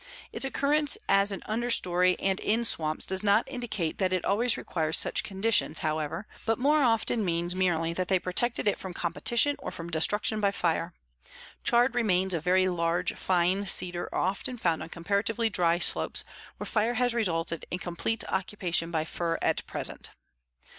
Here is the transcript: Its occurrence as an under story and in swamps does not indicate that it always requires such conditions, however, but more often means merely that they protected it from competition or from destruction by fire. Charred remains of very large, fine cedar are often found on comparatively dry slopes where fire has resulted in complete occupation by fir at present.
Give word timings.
Its 0.33 0.43
occurrence 0.43 0.97
as 1.07 1.31
an 1.31 1.41
under 1.45 1.69
story 1.69 2.17
and 2.17 2.39
in 2.39 2.65
swamps 2.65 3.05
does 3.05 3.21
not 3.23 3.47
indicate 3.47 3.99
that 3.99 4.11
it 4.11 4.25
always 4.25 4.57
requires 4.57 4.97
such 4.97 5.23
conditions, 5.23 5.77
however, 5.85 6.25
but 6.43 6.57
more 6.57 6.81
often 6.81 7.23
means 7.23 7.53
merely 7.53 7.93
that 7.93 8.07
they 8.07 8.17
protected 8.17 8.67
it 8.67 8.79
from 8.79 8.95
competition 8.95 9.55
or 9.59 9.69
from 9.69 9.91
destruction 9.91 10.41
by 10.41 10.49
fire. 10.49 10.95
Charred 11.63 11.93
remains 11.93 12.33
of 12.33 12.43
very 12.43 12.67
large, 12.67 13.13
fine 13.15 13.67
cedar 13.67 14.09
are 14.11 14.21
often 14.21 14.57
found 14.57 14.81
on 14.81 14.89
comparatively 14.89 15.51
dry 15.51 15.77
slopes 15.77 16.23
where 16.57 16.65
fire 16.65 16.95
has 16.95 17.13
resulted 17.13 17.67
in 17.69 17.77
complete 17.77 18.23
occupation 18.27 18.89
by 18.89 19.05
fir 19.05 19.37
at 19.43 19.63
present. 19.67 20.09